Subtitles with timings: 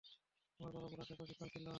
[0.59, 1.67] তোমার বাবা ঘোড়া প্রশিক্ষক ছিল।